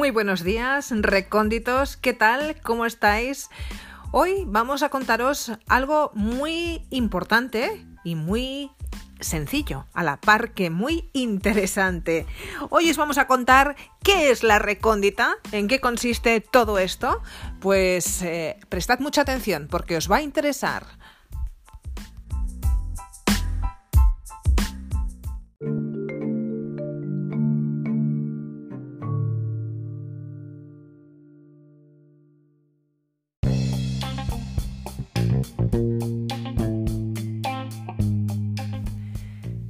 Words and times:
Muy 0.00 0.12
buenos 0.12 0.42
días, 0.42 0.90
recónditos, 0.92 1.98
¿qué 1.98 2.14
tal? 2.14 2.56
¿Cómo 2.62 2.86
estáis? 2.86 3.50
Hoy 4.12 4.44
vamos 4.46 4.82
a 4.82 4.88
contaros 4.88 5.52
algo 5.68 6.10
muy 6.14 6.86
importante 6.88 7.84
y 8.02 8.14
muy 8.14 8.70
sencillo, 9.20 9.84
a 9.92 10.02
la 10.02 10.18
par 10.18 10.54
que 10.54 10.70
muy 10.70 11.10
interesante. 11.12 12.24
Hoy 12.70 12.88
os 12.88 12.96
vamos 12.96 13.18
a 13.18 13.26
contar 13.26 13.76
qué 14.02 14.30
es 14.30 14.42
la 14.42 14.58
recóndita, 14.58 15.36
en 15.52 15.68
qué 15.68 15.80
consiste 15.80 16.40
todo 16.40 16.78
esto. 16.78 17.20
Pues 17.60 18.22
eh, 18.22 18.58
prestad 18.70 19.00
mucha 19.00 19.20
atención 19.20 19.68
porque 19.70 19.98
os 19.98 20.10
va 20.10 20.16
a 20.16 20.22
interesar. 20.22 20.86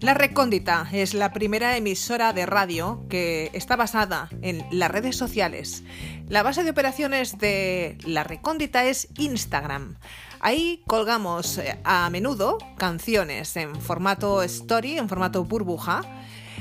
La 0.00 0.14
Recóndita 0.14 0.88
es 0.92 1.12
la 1.12 1.30
primera 1.30 1.76
emisora 1.76 2.32
de 2.32 2.46
radio 2.46 3.04
que 3.10 3.50
está 3.52 3.76
basada 3.76 4.30
en 4.40 4.64
las 4.70 4.90
redes 4.90 5.14
sociales. 5.14 5.84
La 6.26 6.42
base 6.42 6.64
de 6.64 6.70
operaciones 6.70 7.36
de 7.36 7.98
La 8.06 8.24
Recóndita 8.24 8.86
es 8.86 9.08
Instagram. 9.18 9.98
Ahí 10.40 10.82
colgamos 10.86 11.58
eh, 11.58 11.78
a 11.84 12.08
menudo 12.08 12.56
canciones 12.78 13.54
en 13.56 13.78
formato 13.78 14.42
story, 14.42 14.96
en 14.96 15.06
formato 15.06 15.44
burbuja, 15.44 16.00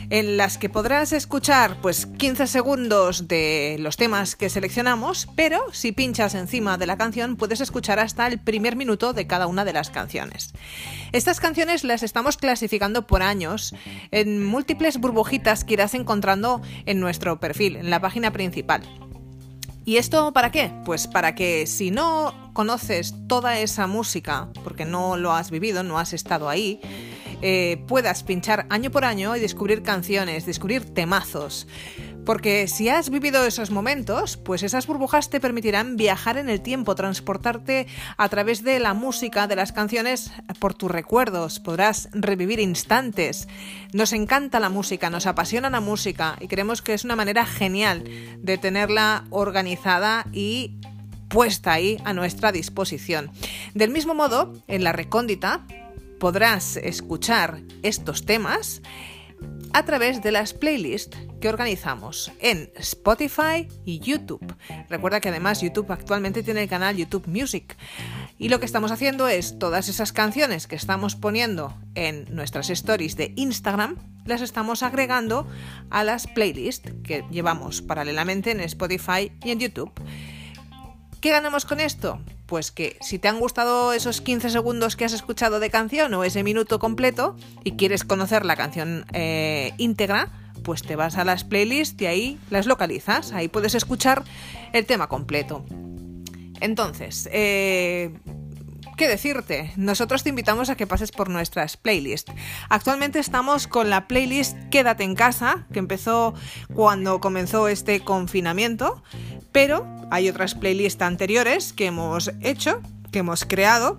en 0.10 0.38
las 0.38 0.58
que 0.58 0.70
podrás 0.70 1.14
escuchar 1.14 1.78
pues 1.82 2.06
15 2.06 2.48
segundos 2.48 3.28
de 3.28 3.78
los 3.80 3.98
temas 3.98 4.36
que 4.36 4.50
seleccionamos, 4.50 5.28
pero 5.36 5.62
si 5.72 5.92
pinchas 5.92 6.36
encima 6.36 6.78
de 6.78 6.88
la 6.88 6.98
canción 6.98 7.36
puedes 7.36 7.62
escuchar 7.62 8.00
hasta 8.00 8.28
el 8.28 8.40
primer 8.40 8.76
minuto 8.76 9.14
de 9.14 9.28
cada 9.28 9.48
una 9.48 9.66
de 9.66 9.74
las 9.74 9.90
canciones. 9.90 10.54
Estas 11.12 11.40
canciones 11.40 11.84
las 11.84 12.04
estamos 12.04 12.38
clasificando 12.38 13.06
por 13.08 13.22
años 13.22 13.76
en 14.12 14.46
múltiples 14.46 14.98
burbujitas 14.98 15.64
que 15.64 15.74
irás 15.74 15.94
encontrando 15.94 16.62
en 16.86 17.00
nuestro 17.00 17.40
perfil, 17.40 17.76
en 17.76 17.90
la 17.90 18.00
página 18.00 18.32
principal. 18.32 18.82
¿Y 19.86 19.98
esto 19.98 20.34
para 20.34 20.52
qué? 20.52 20.72
Pues 20.86 21.08
para 21.08 21.34
que 21.34 21.66
si 21.66 21.90
no 21.90 22.52
conoces 22.54 23.16
toda 23.28 23.58
esa 23.60 23.88
música, 23.88 24.50
porque 24.64 24.86
no 24.86 25.18
lo 25.18 25.34
has 25.34 25.50
vivido, 25.50 25.82
no 25.82 25.98
has 25.98 26.14
estado 26.14 26.50
ahí, 26.50 26.80
eh, 27.42 27.84
puedas 27.88 28.24
pinchar 28.24 28.66
año 28.70 28.92
por 28.92 29.06
año 29.06 29.36
y 29.36 29.40
descubrir 29.40 29.84
canciones, 29.84 30.46
descubrir 30.46 30.94
temazos. 30.94 31.68
Porque 32.26 32.68
si 32.68 32.90
has 32.90 33.10
vivido 33.10 33.44
esos 33.46 33.72
momentos, 33.72 34.38
pues 34.38 34.62
esas 34.62 34.86
burbujas 34.86 35.30
te 35.30 35.40
permitirán 35.40 35.96
viajar 35.96 36.38
en 36.38 36.50
el 36.50 36.62
tiempo, 36.62 36.94
transportarte 36.94 37.88
a 38.18 38.30
través 38.30 38.64
de 38.64 38.80
la 38.80 38.94
música, 38.94 39.48
de 39.48 39.56
las 39.56 39.72
canciones, 39.72 40.32
por 40.60 40.76
tus 40.76 40.92
recuerdos. 40.92 41.60
Podrás 41.60 42.10
revivir 42.12 42.60
instantes. 42.60 43.48
Nos 43.94 44.14
encanta 44.14 44.60
la 44.60 44.70
música, 44.70 45.10
nos 45.10 45.26
apasiona 45.26 45.70
la 45.70 45.80
música 45.80 46.36
y 46.40 46.48
creemos 46.48 46.82
que 46.82 46.94
es 46.94 47.04
una 47.04 47.16
manera 47.16 47.46
genial 47.46 48.04
de 48.38 48.58
tenerla 48.58 49.24
organizada 49.32 50.28
y 50.32 50.78
puesta 51.30 51.74
ahí 51.74 51.98
a 52.04 52.14
nuestra 52.14 52.52
disposición. 52.52 53.32
Del 53.74 53.92
mismo 53.92 54.14
modo, 54.14 54.54
en 54.68 54.84
la 54.84 54.92
recóndita 54.92 55.66
podrás 56.20 56.78
escuchar 56.78 57.62
estos 57.82 58.26
temas 58.26 58.82
a 59.72 59.86
través 59.86 60.22
de 60.22 60.32
las 60.32 60.54
playlists 60.54 61.18
que 61.40 61.48
organizamos 61.48 62.32
en 62.40 62.72
Spotify 62.76 63.68
y 63.86 64.00
YouTube. 64.00 64.56
Recuerda 64.90 65.22
que 65.22 65.30
además 65.30 65.62
YouTube 65.62 65.92
actualmente 65.92 66.44
tiene 66.44 66.64
el 66.64 66.70
canal 66.70 66.98
YouTube 66.98 67.28
Music. 67.28 67.78
Y 68.38 68.50
lo 68.50 68.60
que 68.60 68.66
estamos 68.66 68.92
haciendo 68.92 69.28
es 69.28 69.58
todas 69.60 69.88
esas 69.88 70.12
canciones 70.12 70.68
que 70.68 70.76
estamos 70.76 71.16
poniendo 71.16 71.78
en 71.96 72.26
nuestras 72.36 72.70
stories 72.70 73.16
de 73.16 73.34
Instagram, 73.36 73.98
las 74.26 74.42
estamos 74.42 74.84
agregando 74.84 75.48
a 75.90 76.04
las 76.04 76.28
playlists 76.28 76.92
que 77.04 77.24
llevamos 77.32 77.82
paralelamente 77.82 78.52
en 78.52 78.60
Spotify 78.60 79.32
y 79.44 79.52
en 79.52 79.60
YouTube. 79.60 79.92
¿Qué 81.22 81.32
ganamos 81.32 81.66
con 81.66 81.80
esto? 81.80 82.20
Pues 82.50 82.72
que 82.72 82.98
si 83.00 83.20
te 83.20 83.28
han 83.28 83.40
gustado 83.40 83.94
esos 83.94 84.22
15 84.22 84.50
segundos 84.50 84.96
que 84.96 85.06
has 85.06 85.14
escuchado 85.14 85.60
de 85.60 85.70
canción 85.70 86.12
o 86.16 86.24
ese 86.24 86.44
minuto 86.44 86.80
completo 86.80 87.36
y 87.64 87.74
quieres 87.74 88.04
conocer 88.04 88.44
la 88.44 88.56
canción 88.56 89.06
eh, 89.14 89.74
íntegra, 89.78 90.32
pues 90.64 90.82
te 90.82 90.96
vas 90.96 91.18
a 91.18 91.24
las 91.24 91.44
playlists 91.44 92.02
y 92.02 92.08
ahí 92.08 92.40
las 92.50 92.66
localizas, 92.66 93.34
ahí 93.34 93.50
puedes 93.50 93.76
escuchar 93.76 94.24
el 94.74 94.88
tema 94.88 95.08
completo. 95.08 95.64
Entonces, 96.60 97.30
eh, 97.32 98.12
¿Qué 99.00 99.08
decirte? 99.08 99.72
Nosotros 99.78 100.24
te 100.24 100.30
invitamos 100.30 100.70
a 100.70 100.76
que 100.76 100.86
pases 100.86 101.14
por 101.14 101.30
nuestras 101.30 101.78
playlists. 101.78 102.34
Actualmente 102.68 103.20
estamos 103.20 103.66
con 103.66 103.90
la 103.90 104.10
playlist 104.10 104.58
Quédate 104.72 105.06
en 105.06 105.16
casa, 105.16 105.66
que 105.72 105.80
empezó 105.80 106.34
cuando 106.74 107.22
comenzó 107.22 107.70
este 107.70 108.02
confinamiento, 108.02 109.02
pero 109.52 109.86
hay 110.12 110.30
otras 110.30 110.56
playlists 110.56 111.02
anteriores 111.02 111.74
que 111.74 111.88
hemos 111.88 112.32
hecho, 112.42 112.82
que 113.12 113.20
hemos 113.20 113.46
creado 113.46 113.98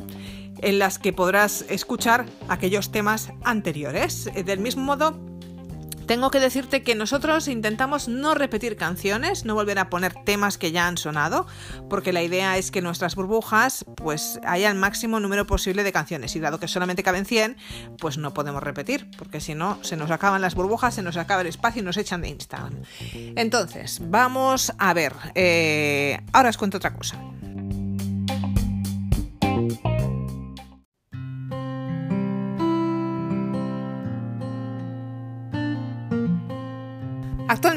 en 0.63 0.79
las 0.79 0.99
que 0.99 1.13
podrás 1.13 1.65
escuchar 1.69 2.27
aquellos 2.49 2.93
temas 2.93 3.33
anteriores. 3.45 4.31
Del 4.45 4.61
mismo 4.61 4.83
modo, 4.83 5.30
tengo 6.11 6.33
que 6.33 6.41
decirte 6.41 6.83
que 6.83 6.97
nosotros 6.97 7.47
intentamos 7.47 8.09
no 8.09 8.35
repetir 8.35 8.77
canciones, 8.77 9.45
no 9.45 9.55
volver 9.55 9.79
a 9.79 9.89
poner 9.89 10.13
temas 10.13 10.59
que 10.59 10.73
ya 10.73 10.89
han 10.89 10.97
sonado, 10.97 11.47
porque 11.89 12.13
la 12.13 12.21
idea 12.21 12.59
es 12.59 12.73
que 12.73 12.83
nuestras 12.83 13.15
burbujas 13.15 13.85
pues 13.95 14.41
haya 14.45 14.73
el 14.73 14.77
máximo 14.77 15.21
número 15.21 15.47
posible 15.47 15.85
de 15.85 15.93
canciones 15.93 16.35
y 16.35 16.41
dado 16.41 16.59
que 16.59 16.67
solamente 16.67 17.05
caben 17.05 17.27
100, 17.27 17.57
pues 17.97 18.19
no 18.19 18.35
podemos 18.35 18.61
repetir, 18.61 19.09
porque 19.17 19.41
si 19.41 19.55
no 19.55 19.79
se 19.83 19.97
nos 19.97 20.11
acaban 20.11 20.43
las 20.43 20.57
burbujas, 20.57 20.97
se 20.97 21.03
nos 21.03 21.17
acaba 21.17 21.43
el 21.43 21.47
espacio 21.47 21.81
y 21.81 21.85
nos 21.85 21.97
echan 21.97 22.23
de 22.23 22.31
Instagram. 22.31 22.83
Entonces, 23.37 24.01
vamos 24.03 24.73
a 24.79 24.93
ver, 24.93 25.13
eh, 25.37 26.19
ahora 26.33 26.49
os 26.49 26.59
cuento 26.59 26.79
otra 26.79 26.93
cosa. 26.93 27.21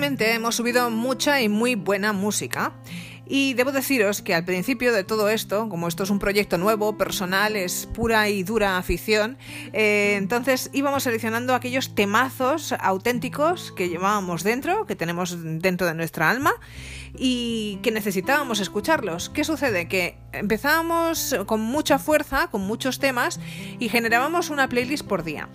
Hemos 0.05 0.55
subido 0.55 0.89
mucha 0.89 1.41
y 1.41 1.47
muy 1.47 1.75
buena 1.75 2.11
música. 2.11 2.73
Y 3.25 3.53
debo 3.53 3.71
deciros 3.71 4.21
que 4.21 4.35
al 4.35 4.43
principio 4.43 4.91
de 4.91 5.05
todo 5.05 5.29
esto, 5.29 5.69
como 5.69 5.87
esto 5.87 6.03
es 6.03 6.09
un 6.09 6.19
proyecto 6.19 6.57
nuevo, 6.57 6.97
personal, 6.97 7.55
es 7.55 7.85
pura 7.85 8.27
y 8.27 8.43
dura 8.43 8.77
afición, 8.77 9.37
eh, 9.71 10.15
entonces 10.17 10.69
íbamos 10.73 11.03
seleccionando 11.03 11.55
aquellos 11.55 11.95
temazos 11.95 12.73
auténticos 12.81 13.71
que 13.71 13.87
llevábamos 13.87 14.43
dentro, 14.43 14.85
que 14.85 14.97
tenemos 14.97 15.37
dentro 15.41 15.87
de 15.87 15.93
nuestra 15.93 16.29
alma 16.29 16.51
y 17.17 17.79
que 17.81 17.91
necesitábamos 17.91 18.59
escucharlos. 18.59 19.29
¿Qué 19.29 19.45
sucede? 19.45 19.87
Que 19.87 20.17
empezábamos 20.33 21.33
con 21.45 21.61
mucha 21.61 21.97
fuerza, 21.97 22.47
con 22.47 22.59
muchos 22.67 22.99
temas 22.99 23.39
y 23.79 23.87
generábamos 23.87 24.49
una 24.49 24.67
playlist 24.67 25.07
por 25.07 25.23
día. 25.23 25.47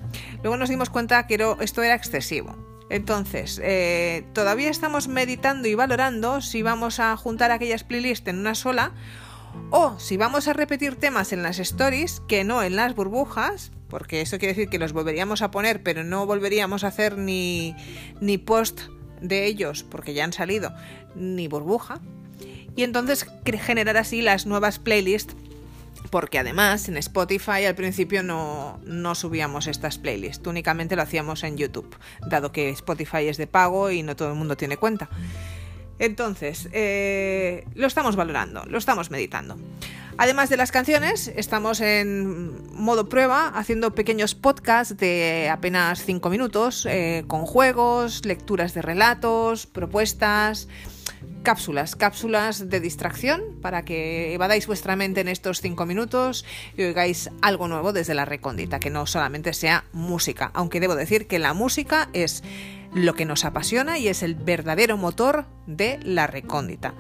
Luego 0.43 0.57
nos 0.57 0.71
dimos 0.71 0.89
cuenta 0.89 1.27
que 1.27 1.39
esto 1.61 1.83
era 1.83 1.95
excesivo. 1.95 2.78
Entonces, 2.91 3.61
eh, 3.63 4.25
todavía 4.33 4.71
estamos 4.71 5.09
meditando 5.09 5.69
y 5.69 5.75
valorando 5.75 6.41
si 6.41 6.63
vamos 6.63 7.01
a 7.01 7.17
juntar 7.17 7.51
aquellas 7.51 7.85
playlists 7.85 8.29
en 8.29 8.39
una 8.39 8.55
sola 8.55 8.93
o 9.71 9.99
si 9.99 10.17
vamos 10.17 10.49
a 10.49 10.53
repetir 10.53 10.97
temas 10.97 11.33
en 11.33 11.43
las 11.43 11.59
stories 11.59 12.23
que 12.29 12.45
no 12.45 12.63
en 12.63 12.77
las 12.77 12.95
burbujas, 12.95 13.73
porque 13.89 14.21
eso 14.21 14.39
quiere 14.39 14.55
decir 14.55 14.71
que 14.71 14.79
los 14.79 14.93
volveríamos 14.93 15.43
a 15.43 15.51
poner, 15.51 15.83
pero 15.83 16.05
no 16.05 16.27
volveríamos 16.27 16.85
a 16.85 16.89
hacer 16.89 17.19
ni, 17.19 17.75
ni 18.21 18.39
post 18.39 18.81
de 19.21 19.47
ellos 19.47 19.83
porque 19.83 20.15
ya 20.15 20.25
han 20.25 20.33
salido, 20.33 20.73
ni 21.15 21.49
burbuja. 21.49 22.01
Y 22.77 22.85
entonces 22.85 23.27
generar 23.61 23.97
así 23.97 24.23
las 24.23 24.47
nuevas 24.47 24.79
playlists 24.79 25.35
porque 26.09 26.39
además 26.39 26.89
en 26.89 26.97
Spotify 26.97 27.65
al 27.67 27.75
principio 27.75 28.23
no, 28.23 29.15
subíamos 29.15 29.67
estas 29.67 29.99
playlists, 29.99 30.47
únicamente 30.47 30.97
lo 30.97 31.03
hacíamos 31.03 31.45
en 31.45 31.57
YouTube, 31.57 31.97
dado 32.29 32.53
que 32.53 32.71
Spotify 32.71 33.29
es 33.29 33.37
de 33.37 33.47
pago 33.47 33.91
y 33.91 34.03
no 34.03 34.17
todo 34.17 34.29
el 34.29 34.35
mundo 34.35 34.57
tiene 34.57 34.77
cuenta. 34.77 35.09
Entonces, 35.99 36.69
eh, 36.73 37.65
lo 37.75 37.87
estamos 37.87 38.15
valorando, 38.15 38.65
lo 38.67 38.79
estamos 38.79 39.11
meditando. 39.11 39.57
Además 40.21 40.51
de 40.51 40.57
las 40.57 40.73
canciones, 40.73 41.33
estamos 41.37 41.81
en 41.81 42.75
modo 42.75 43.09
prueba 43.09 43.47
haciendo 43.49 43.95
pequeños 43.95 44.35
podcasts 44.35 44.97
de 44.97 45.49
apenas 45.49 46.03
5 46.05 46.29
minutos, 46.29 46.87
eh, 46.91 47.23
con 47.29 47.47
juegos, 47.47 48.27
lecturas 48.27 48.75
de 48.75 48.83
relatos, 48.83 49.67
propuestas 49.67 50.67
cápsulas, 51.45 51.95
cápsulas 51.95 52.69
de 52.69 52.81
distracción 52.81 53.43
para 53.63 53.85
que 53.85 54.35
evadáis 54.35 54.67
vuestra 54.67 54.97
mente 54.97 55.21
en 55.21 55.29
estos 55.29 55.61
cinco 55.61 55.87
minutos 55.87 56.45
y 56.77 56.83
oigáis 56.83 57.31
algo 57.41 57.69
nuevo 57.69 57.93
desde 57.93 58.15
la 58.15 58.25
recóndita, 58.25 58.81
que 58.81 58.91
no 58.91 59.07
solamente 59.07 59.55
sea 59.55 59.85
música, 59.93 60.51
aunque 60.53 60.81
debo 60.81 60.95
decir 60.95 61.27
que 61.27 61.39
la 61.39 61.55
música 61.55 62.11
es 62.13 62.43
lo 62.93 63.15
que 63.15 63.25
nos 63.25 63.45
apasiona 63.45 63.99
y 63.99 64.09
es 64.09 64.23
el 64.23 64.35
verdadero 64.35 64.97
motor 64.97 65.47
de 65.67 66.01
la 66.03 66.27
recóndita. 66.27 66.95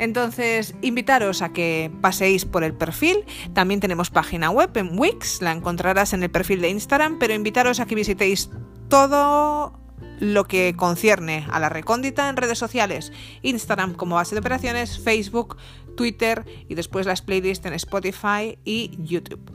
Entonces, 0.00 0.74
invitaros 0.80 1.42
a 1.42 1.52
que 1.52 1.92
paséis 2.00 2.46
por 2.46 2.64
el 2.64 2.72
perfil. 2.72 3.26
También 3.52 3.80
tenemos 3.80 4.08
página 4.08 4.50
web 4.50 4.74
en 4.76 4.98
Wix, 4.98 5.42
la 5.42 5.52
encontrarás 5.52 6.14
en 6.14 6.22
el 6.22 6.30
perfil 6.30 6.62
de 6.62 6.70
Instagram, 6.70 7.18
pero 7.18 7.34
invitaros 7.34 7.80
a 7.80 7.86
que 7.86 7.94
visitéis 7.94 8.50
todo 8.88 9.78
lo 10.18 10.44
que 10.44 10.74
concierne 10.74 11.46
a 11.50 11.60
la 11.60 11.68
recóndita 11.68 12.30
en 12.30 12.36
redes 12.36 12.58
sociales, 12.58 13.12
Instagram 13.42 13.92
como 13.92 14.14
base 14.14 14.34
de 14.34 14.40
operaciones, 14.40 14.98
Facebook, 14.98 15.58
Twitter 16.00 16.46
y 16.66 16.76
después 16.76 17.04
las 17.04 17.20
playlists 17.20 17.66
en 17.66 17.74
Spotify 17.74 18.58
y 18.64 18.90
YouTube. 19.04 19.52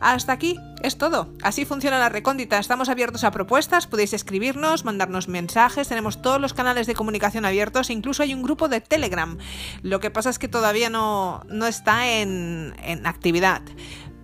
Hasta 0.00 0.32
aquí 0.32 0.58
es 0.82 0.98
todo. 0.98 1.28
Así 1.40 1.64
funciona 1.64 2.00
la 2.00 2.08
recóndita. 2.08 2.58
Estamos 2.58 2.88
abiertos 2.88 3.22
a 3.22 3.30
propuestas, 3.30 3.86
podéis 3.86 4.12
escribirnos, 4.12 4.84
mandarnos 4.84 5.28
mensajes, 5.28 5.86
tenemos 5.86 6.20
todos 6.20 6.40
los 6.40 6.52
canales 6.52 6.88
de 6.88 6.94
comunicación 6.94 7.44
abiertos, 7.44 7.90
incluso 7.90 8.24
hay 8.24 8.34
un 8.34 8.42
grupo 8.42 8.66
de 8.66 8.80
Telegram. 8.80 9.38
Lo 9.82 10.00
que 10.00 10.10
pasa 10.10 10.30
es 10.30 10.40
que 10.40 10.48
todavía 10.48 10.90
no, 10.90 11.44
no 11.48 11.68
está 11.68 12.10
en, 12.10 12.74
en 12.82 13.06
actividad. 13.06 13.62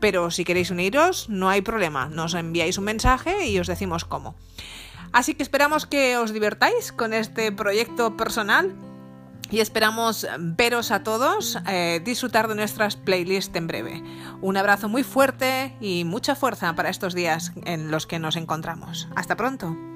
Pero 0.00 0.32
si 0.32 0.44
queréis 0.44 0.72
uniros, 0.72 1.28
no 1.28 1.50
hay 1.50 1.60
problema. 1.60 2.08
Nos 2.08 2.34
enviáis 2.34 2.78
un 2.78 2.84
mensaje 2.84 3.46
y 3.46 3.60
os 3.60 3.68
decimos 3.68 4.04
cómo. 4.04 4.34
Así 5.12 5.34
que 5.34 5.44
esperamos 5.44 5.86
que 5.86 6.16
os 6.16 6.32
divertáis 6.32 6.90
con 6.90 7.14
este 7.14 7.52
proyecto 7.52 8.16
personal 8.16 8.74
y 9.50 9.60
esperamos 9.60 10.26
veros 10.38 10.90
a 10.90 11.02
todos, 11.02 11.58
eh, 11.68 12.00
disfrutar 12.04 12.48
de 12.48 12.54
nuestras 12.54 12.96
playlists 12.96 13.54
en 13.56 13.66
breve. 13.66 14.02
Un 14.40 14.56
abrazo 14.56 14.88
muy 14.88 15.02
fuerte 15.02 15.76
y 15.80 16.04
mucha 16.04 16.34
fuerza 16.34 16.74
para 16.74 16.88
estos 16.90 17.14
días 17.14 17.52
en 17.64 17.90
los 17.90 18.06
que 18.06 18.18
nos 18.18 18.36
encontramos. 18.36 19.08
Hasta 19.16 19.36
pronto. 19.36 19.89